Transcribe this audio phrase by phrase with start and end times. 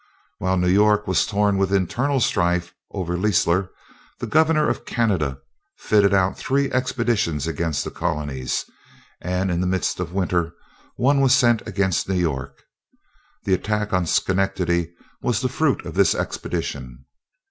[0.39, 3.69] While New York was torn with internal strife over Leisler,
[4.17, 5.37] the governor of Canada
[5.77, 8.65] fitted out three expeditions against the colonies,
[9.21, 10.53] and in the midst of winter
[10.95, 12.63] one was sent against New York.
[13.43, 14.91] The attack on Schenectady
[15.21, 17.05] was the fruit of this expedition.